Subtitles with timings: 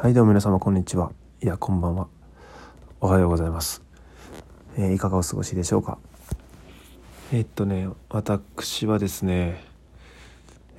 [0.00, 1.10] はいどうも皆様こんにちは。
[1.42, 2.06] いやこんばんは。
[3.00, 3.82] おはようございます、
[4.76, 5.98] えーいかがお過ごしでしょうか？
[7.32, 9.60] えーっとね私はですね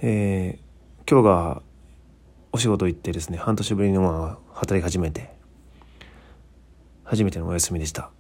[0.01, 1.61] えー今日が
[2.53, 5.35] お仕事行ってですね半年ぶりにまあ働き始めて
[7.03, 8.11] 初めてのお休みでした、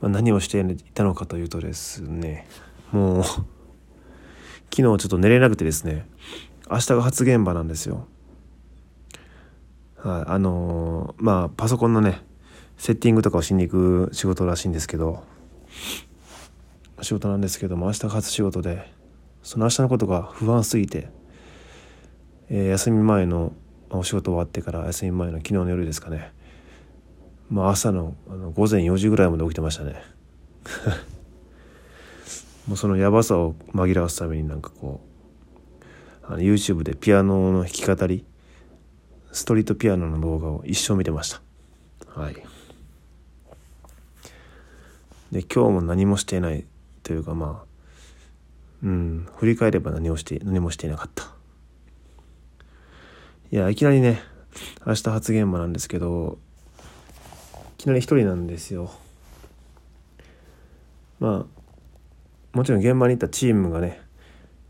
[0.00, 2.46] まあ、何をしていたのかというとですね
[2.92, 3.24] もう
[4.72, 6.08] 昨日ちょっと寝れなくてですね
[6.70, 8.06] 明日が初現場なんですよ。
[9.98, 12.22] はい、あのーまあパソコンのね
[12.76, 15.24] セッティングとかをしに行く仕事らしいんですけど
[17.02, 18.92] 仕事なんですけども明日が初仕事で
[19.42, 21.08] その明日のことが不安すぎて、
[22.48, 23.52] えー休み前の
[23.90, 26.32] お仕事終わってから休み前の昨日の夜ですかね。
[27.50, 30.02] まあ朝のあの午前4時ぐらいまで起きてましたね。
[32.68, 35.00] もうそのやばさを紛らわすためになんかこ
[35.80, 35.84] う
[36.26, 38.24] あの YouTube でピアノの弾き語り
[39.32, 41.40] ストリートピアノの動画を一生見てました。
[42.20, 42.34] はい。
[45.32, 46.64] で今日も何もしていない
[47.02, 47.68] というかまあ
[48.82, 51.24] うん振り返れば何をして何もしていなかった。
[53.50, 54.20] いやいきなりね
[54.86, 56.38] 明日初現場なんですけど
[57.78, 58.90] いきなり一人なんですよ。
[61.20, 64.00] まあもちろん現場に行ったチームがね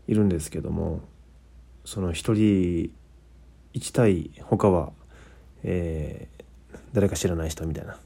[0.07, 1.01] いるんですけども
[1.85, 2.91] その一人
[3.79, 4.91] 1対他は、
[5.63, 6.39] えー
[6.91, 7.97] 誰か知らない人みたいな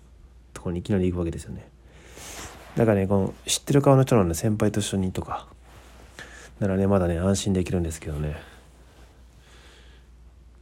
[0.54, 1.70] ところにいきなり行くわけですよね。
[2.76, 5.48] だからねこの知ってる顔の人なんで先輩と一緒にとか。
[6.60, 8.36] ならねまだね安心できるんですけどね。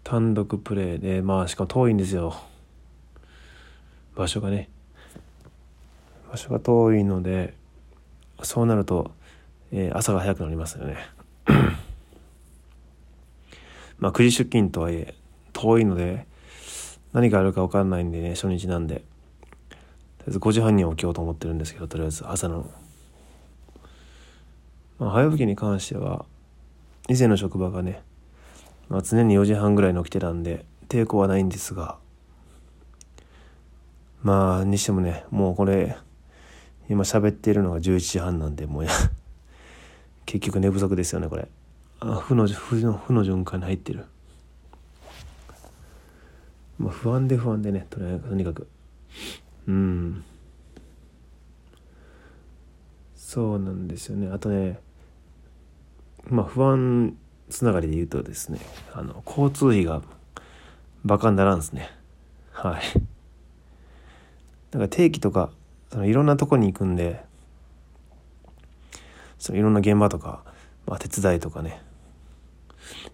[0.04, 2.36] 単独プレーでまあしかも遠いんですよ。
[4.16, 4.70] 場所がね。
[6.30, 7.56] 場所が遠いので
[8.44, 9.12] そうなると、
[9.72, 10.98] えー朝が早くなりますよね。
[14.02, 15.16] まあ9時出勤とはいえ
[15.54, 16.26] 遠いので
[17.14, 19.06] 何があるか分かんないんでね初日なんで。
[20.22, 22.70] とりあえず5時半に起きようと思ってるんですけどとりあえず朝の、
[25.00, 26.26] まあ、早起きに関しては
[27.10, 28.04] 以前の職場がね、
[28.88, 31.98] まあ、常に4時半ぐらいに起きてたんで抵抗はないんですが
[34.22, 35.98] まあにしてもねもうこれ
[36.88, 38.92] 今喋っているのが11時半なんでもうや
[40.28, 41.48] 結局寝不足ですよねこれ。
[42.04, 44.06] あ負の負の負の循環に入ってる。
[46.80, 48.68] まあ不安で不安でねととにかく。
[49.68, 50.24] うん。
[53.16, 54.32] そうなんですよね。
[54.34, 54.80] あとね
[56.28, 57.16] まあ不安
[57.50, 58.60] つながりで言うとですね
[58.94, 60.02] あの交通費が
[61.06, 61.88] バカにならんですね。
[62.52, 62.82] はい。
[64.72, 65.52] だから定期とか
[65.92, 67.24] そのいろんなとこに行くんで
[69.38, 70.44] そのいろんな現場とか、
[70.88, 71.80] まあ、手伝いとかね。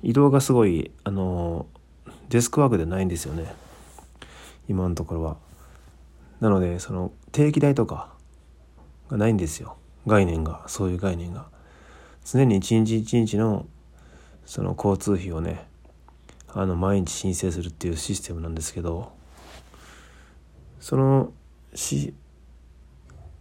[0.03, 1.65] 移動がすごいあの
[2.29, 3.53] デスクワークでないんですよね。
[4.67, 5.38] 今のところは。
[6.39, 8.13] なのでその定期代とか
[9.09, 9.77] がないんですよ。
[10.05, 10.63] 概念が。
[10.67, 11.47] そういう概念が。
[12.25, 13.65] 常に一日一日の
[14.45, 15.67] その交通費をね
[16.47, 19.11] あの毎日申請するっていうシステムなんですけど
[20.79, 21.31] その
[21.75, 22.13] し、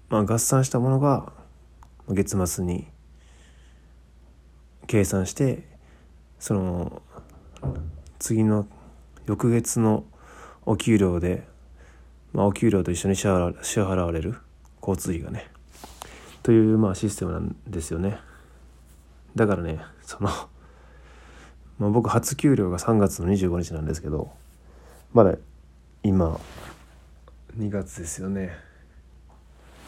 [0.09, 1.33] まあ、合算したものが
[2.09, 2.87] 月末に
[4.87, 5.76] 計算して
[6.39, 7.03] その
[8.19, 8.67] 次の
[9.27, 10.05] 翌月の
[10.65, 11.47] お給料で、
[12.33, 14.37] まあ、お給料と一緒に支払われる
[14.81, 15.51] 交通費がね。
[16.43, 18.19] というまあシステムなんですよね。
[19.35, 20.31] だからねその、
[21.79, 24.31] まあ、僕初給料が3月の25日なんですけど
[25.13, 25.37] まだ
[26.03, 26.39] 今
[27.59, 28.53] 2月ですよね。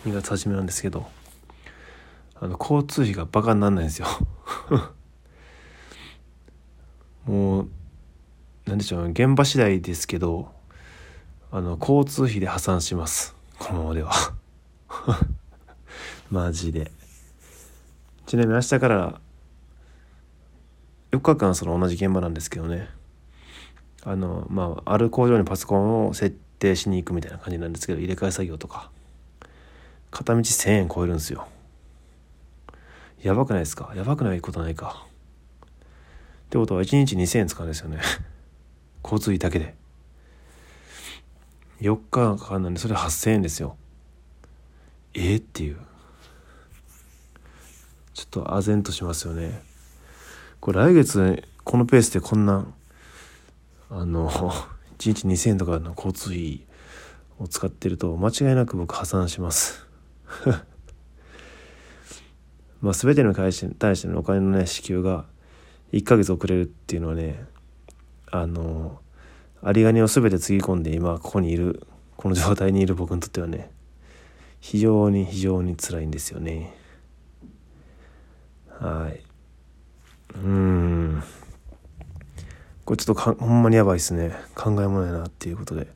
[0.05, 1.07] 2月初めなんですけど
[2.35, 4.07] あの交通費がバカになんないんですよ。
[7.29, 7.69] もう
[8.67, 10.51] なんでしょう現場次第ですけど
[11.53, 13.35] あの交通費で破産します。
[13.59, 14.13] このままでは。
[16.31, 16.91] マジで。
[18.27, 19.21] ちなみに明日から
[21.13, 22.89] 4日間その同じ現場なんですけどね。
[24.05, 28.91] あのまあある工場にパソコンを設定しに行くみたいな感じなんですけど入れ替え作業とか。
[30.11, 31.47] 片道1,000円超えるんですよ。
[33.23, 33.93] やばくないですか？
[33.95, 35.07] やばくないことないか？
[36.49, 38.01] ってことは1日2,000円使うんですよね。
[39.05, 39.77] 交通費だけで。
[41.83, 43.77] 4日かかんないんでそれ8,000円ですよ。
[45.13, 45.77] えー、っていう。
[48.15, 49.63] ちょっと唖然としますよね。
[50.61, 52.67] これ来月このペースでこんな
[53.91, 54.69] あの 1
[54.99, 56.67] 日2,000円とかの交通費
[57.39, 59.87] を使ってると間違いなく僕破産します。
[62.81, 65.27] まあ全ての会社に対してのお金のね支給が
[65.93, 67.45] 1ヶ月遅れるっていうのはね
[68.31, 69.01] あの
[69.65, 71.87] 有り金を全てつぎ込んで今ここにいる
[72.17, 73.71] この状態にいる僕にとってはね
[74.61, 76.75] 非常に非常に辛いんですよね。
[78.81, 79.21] はい。
[80.37, 81.23] うん。
[82.85, 84.33] これちょっとかほんまにやばいっすね。
[84.55, 85.89] 考えもないなっていうことで。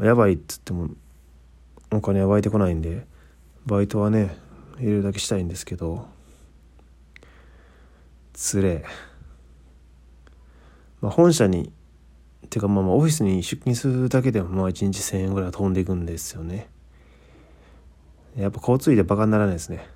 [0.00, 0.90] やばいっつっても
[1.90, 3.06] お金は湧いてこないんで
[3.64, 4.36] バイトはね
[4.78, 6.15] 入れるだけしたいんですけど。
[8.36, 8.84] つれ。
[11.00, 11.72] まあ本社に
[12.44, 16.68] っていうかまあまあオフィスに出勤するだけでもまあ1日1,000円ぐらい飛んでいくんですよね。
[18.36, 19.88] やっぱ交通費でバカにならないですね。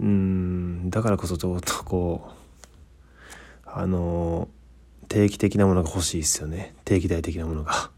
[0.00, 2.34] うんだからこそちょっとこう
[3.64, 4.48] あの
[5.08, 6.74] 定期的なものが欲しいですよね。
[6.84, 7.90] 定期代的なものが。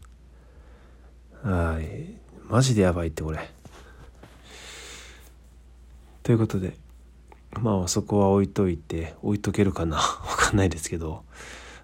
[1.43, 2.13] はい。
[2.47, 3.39] マジでやばいってこれ。
[6.21, 6.77] ということで
[7.61, 9.97] まあそこは置いといて置いとけるかな？
[9.97, 11.23] わかんないですけど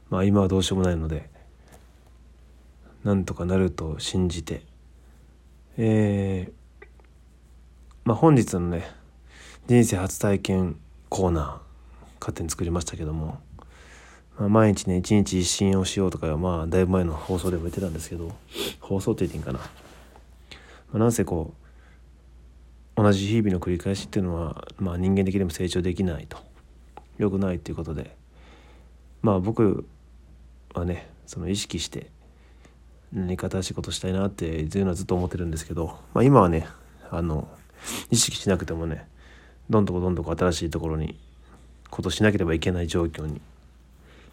[0.09, 1.29] まあ今はどうしようもないので
[3.03, 4.67] なんとかなると信じて。
[5.81, 6.85] えー、
[8.03, 8.85] まあ本日のね
[9.67, 10.77] 人生初体験
[11.07, 11.57] コーナー
[12.19, 13.39] 勝手に作りましたけども、
[14.37, 18.35] まあ、毎日ね一日一新をしようとかまあだいぶ前の放送でも言ってたんですけど
[18.81, 19.65] 放送って言っていいんかな、ま
[20.95, 21.58] あ、なんせこう
[23.01, 26.37] 同じ日々の繰り返しっていうのは、まあ、人間的にも成長できないと
[27.17, 28.13] 良くないっていうことで
[29.21, 29.87] まあ僕
[30.73, 32.07] はねその意識して
[33.13, 36.67] 何か新しいことしたいなっていうのはずっと思ってるんですけど、まあ、今はね
[37.09, 37.47] あの
[38.11, 39.07] 意識しなくてもね
[39.69, 41.17] どんどこどんどこ新しいところに
[41.89, 43.39] ことしなければいけない状況に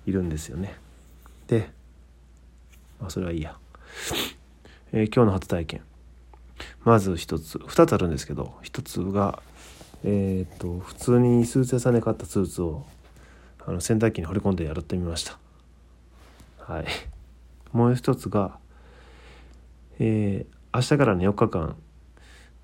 [0.06, 0.74] いるんですよね。
[1.46, 1.70] で、
[3.00, 3.56] まあ、それはいいや。
[4.92, 5.82] えー、今日の初体験。
[6.87, 9.43] まず一つ、二つあるんですけど、一つが、
[10.05, 12.87] えっ、と、普通にスーツ屋さんで買ったスーツを
[13.67, 15.37] あの洗濯機に掘り込んでやるってみました。
[16.61, 16.87] はい。
[17.73, 18.59] もう一つが、
[19.99, 21.77] えー、明日からの4日間、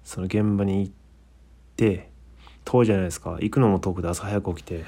[0.05, 0.93] その現場に行っ
[1.77, 2.13] て、
[2.65, 4.85] 遠いじゃないですか行くのも遠くで朝早く起きて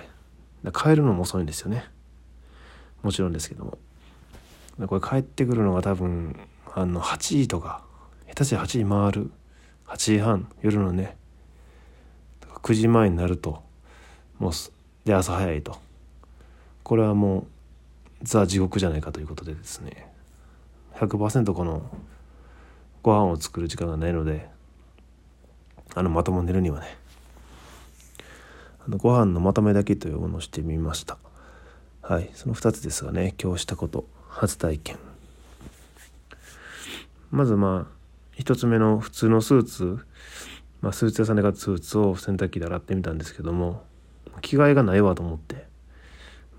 [0.72, 1.84] 帰るのも遅いんですよね
[3.02, 3.78] もちろんですけども
[4.86, 6.38] これ帰ってくるのが多分
[6.74, 7.82] あの8時とか
[8.34, 9.30] 下手して8時回る。
[9.86, 11.16] 8時半夜のね。
[12.42, 13.62] 9時前になると。
[14.40, 14.52] もう
[15.04, 15.78] で朝早いと。
[16.82, 17.46] これはもう
[18.24, 20.12] ザ地獄じゃないかということでですね。
[20.96, 21.88] 100%この
[23.04, 24.48] ご飯を作る時間がないので
[25.94, 26.96] あのまともに寝るにはね。
[28.84, 31.18] あのご飯のまとめだけというものをしてみました。
[32.02, 34.98] はいその2つですがね今日したこと初体験。
[37.30, 37.93] まずまあ
[38.38, 39.98] 1つ目の普通のスーツ、
[40.80, 43.84] まあ、スーツ屋さんで買ったスーツを洗濯機で洗ってみたんですけども
[44.40, 45.66] 着替えがないわと思って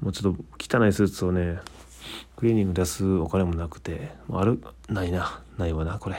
[0.01, 1.59] もうちょっと汚いスーツをね
[2.35, 6.17] クリーニング出すお金もなくてあるないなないわなこれ。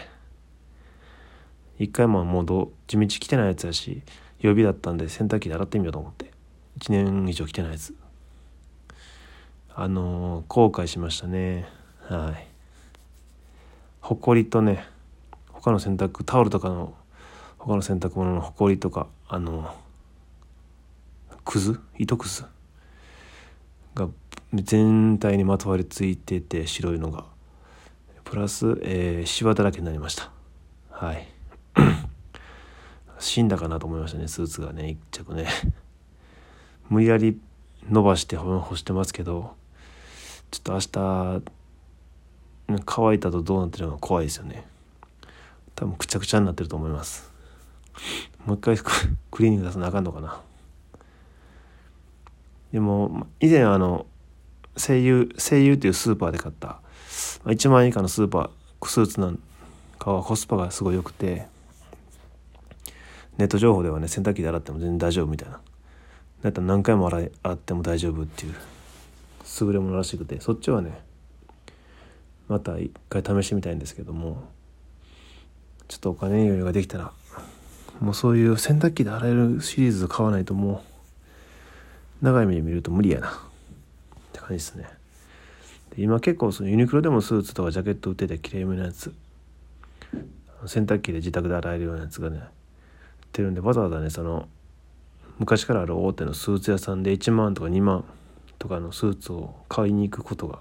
[1.79, 4.03] 一回ももうど地道着てないやつやし
[4.41, 6.37] 予備だったんで洗濯機で洗ってみようと思って。
[6.79, 7.95] 1年以上着てないやつ。
[9.75, 11.67] あのー、後悔しましたね。
[12.03, 12.49] はい。
[14.01, 14.87] ほこりとね
[15.67, 16.95] 他の洗濯タオルとかの
[17.59, 19.75] 他の洗濯物のほこりとかあの
[21.45, 21.81] くず？
[21.99, 22.45] 糸くず？
[23.97, 24.09] が
[24.55, 27.25] 全体にまとわりついてて白いのが。
[28.23, 30.31] プラス、えー、シワだらけになりました。
[30.89, 31.27] はい。
[33.19, 35.49] 死んだかなと思いましたねスーツがね一着ね。
[36.89, 37.41] 無理やり
[37.91, 39.57] 伸ばして干してますけど
[40.53, 41.43] ちょっと明
[42.79, 44.65] 日乾いたとどうなってるのか怖いですよね。
[45.77, 47.31] 多分くちゃくちゃになってると思います。
[48.45, 48.77] もう一回
[49.31, 50.41] クリーニング出さなあかんのかな。
[52.73, 54.07] でも以前あの
[54.77, 56.81] 声優声優っていうスーパーで買った
[57.45, 59.39] 1万円以下のスーパースーツなん
[59.99, 61.47] かはコスパがすごい良くて
[63.39, 65.61] ネット情報ではね洗濯機で洗っても全然大丈夫みたいな。
[66.43, 68.55] だったら何回も洗い洗っても大丈夫っていう
[69.61, 71.01] 優れものらしくてそっちはね
[72.49, 74.45] また一回試してみたいんですけども
[75.89, 77.13] ちょっとお金余裕ができたら
[78.01, 80.85] もうそういう洗濯機で洗えるシリーズ買わないとも
[82.23, 83.29] う長い目で見ると無理やな。
[83.29, 83.33] っ
[84.33, 84.87] て感じですね。
[85.97, 89.15] で今結構そのユニクロでもスーツとかジャケット売っててきれいめなやつ。
[90.67, 92.45] 洗濯機で自宅で洗えるようなやつがね売っ
[93.33, 94.49] てるんでわざわざねその
[95.39, 98.05] 昔からある大手のスーツ屋さんで1万とか2万
[98.59, 100.61] とかのスーツを買いに行くことが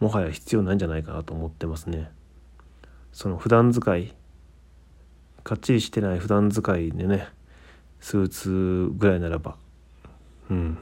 [0.00, 2.10] もはや必要ないんじゃないかなと思ってますね。
[3.14, 4.12] その普段使い
[5.44, 7.28] かっちりしてない普段使いでね
[8.00, 9.56] スーツぐらいならば。
[10.50, 10.78] うん。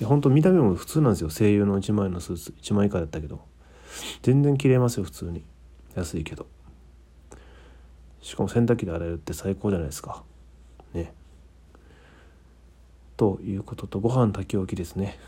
[0.00, 1.30] や本当見た目も普通なんですよ。
[1.30, 2.54] 声優の1万円のスーツ。
[2.60, 3.40] 1万円以下だったけど。
[4.22, 5.44] 全然着れますよ普通に。
[5.94, 6.46] 安いけど。
[8.20, 10.24] しかも洗濯機で洗えるって最高じゃないですか。
[10.92, 11.14] ね。
[13.16, 15.18] ということとご飯炊き置きですね。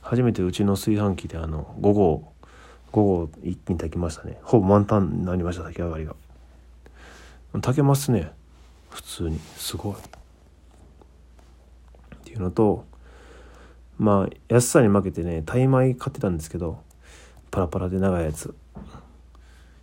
[0.00, 2.32] 初めてうちの炊飯器であの5合
[2.92, 4.38] 5合一気に炊きましたね。
[4.42, 6.14] ほぼ満タンになりました炊き上がりが。
[7.54, 8.32] 炊けますね。
[8.90, 9.38] 普通に。
[9.56, 9.94] すごい。
[9.94, 9.96] っ
[12.24, 12.84] ていうのと
[13.98, 16.82] まあ安さに負けてねタイ米買ってたんですけど
[17.50, 18.54] パラパラで長いやつ。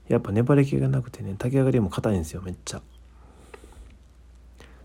[0.08, 2.82] やっぱ粘り気がなくてね炊き上がりも硬いんですよめっちゃ。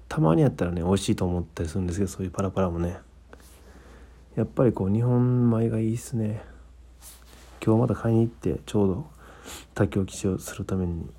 [0.09, 2.99] たまにやったらね美味しいと思ったりするんですけどそういうパラパラもね。
[4.37, 6.43] やっぱりこう日本米がいいっすね。
[7.64, 9.07] 今日また買いに行ってちょうど
[9.75, 11.11] 炊き置きをするために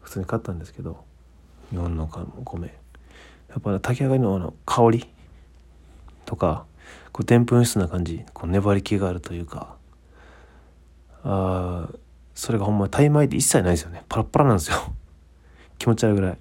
[0.00, 1.04] 普通に買ったんですけど
[1.70, 2.74] 日本の米。
[3.48, 5.06] やっぱ炊き上がりのあの香り
[6.26, 6.66] とか
[7.12, 9.76] こうでんぷん質な感じこう粘り気があるというか
[11.24, 11.88] あ
[12.34, 14.04] それがほんまタイ米って一切ないですよね。
[14.08, 14.76] パラパラなんですよ。
[15.78, 16.38] 気持ち悪いぐらい。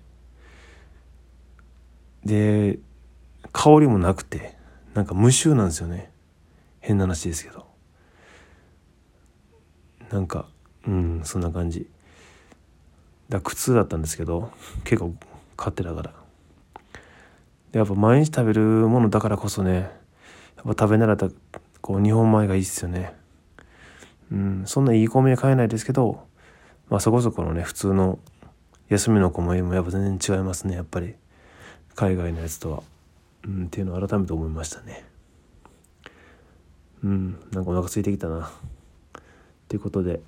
[2.25, 2.79] で
[3.53, 4.57] 香りもなくて
[4.93, 6.11] なんか無臭なんですよね。
[6.81, 7.64] 変な話ですけど。
[10.11, 10.47] なんか
[10.87, 11.89] うんそんな感じ。
[13.29, 14.51] だ苦痛だったんですけど
[14.83, 15.15] 結構
[15.57, 16.13] 買ってたから。
[17.71, 21.29] やっぱ毎日食べるものだからこそねやっぱ食べ慣れた
[21.81, 23.13] こう日本米がいいっすよね。
[24.31, 26.25] うんそんないい米買えないですけど
[26.89, 28.19] まあそこそこのね普通の
[28.89, 31.15] 休みの米もやっぱ全然違いますねやっぱり。
[31.95, 32.83] 海外のやつとは、
[33.45, 35.05] うん、っていうのを改めて思いましたね。
[37.03, 38.51] うんなんかお腹空いてきたな。
[39.67, 40.21] ということで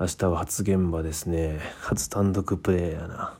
[0.00, 1.60] 明日は初現場ですね。
[1.80, 3.38] 初単独プレイやな。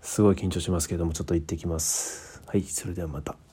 [0.00, 2.42] すごい緊張しますけどもちょっと行ってきます。
[2.46, 3.45] はいそれではまた。